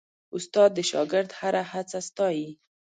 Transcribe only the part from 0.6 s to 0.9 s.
د